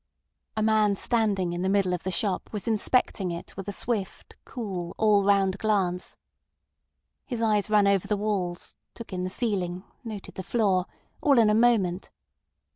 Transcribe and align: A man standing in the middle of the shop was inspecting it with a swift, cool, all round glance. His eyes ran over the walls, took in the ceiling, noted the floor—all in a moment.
A 0.57 0.63
man 0.63 0.95
standing 0.95 1.53
in 1.53 1.61
the 1.61 1.69
middle 1.69 1.93
of 1.93 2.01
the 2.01 2.09
shop 2.09 2.49
was 2.51 2.67
inspecting 2.67 3.29
it 3.29 3.55
with 3.55 3.67
a 3.67 3.71
swift, 3.71 4.35
cool, 4.45 4.95
all 4.97 5.23
round 5.23 5.59
glance. 5.59 6.17
His 7.23 7.39
eyes 7.39 7.69
ran 7.69 7.85
over 7.87 8.07
the 8.07 8.17
walls, 8.17 8.73
took 8.95 9.13
in 9.13 9.23
the 9.23 9.29
ceiling, 9.29 9.83
noted 10.03 10.33
the 10.33 10.41
floor—all 10.41 11.37
in 11.37 11.51
a 11.51 11.53
moment. 11.53 12.09